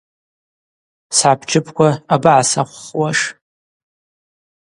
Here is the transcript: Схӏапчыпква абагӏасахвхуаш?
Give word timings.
Схӏапчыпква 1.15 1.89
абагӏасахвхуаш? 2.13 3.19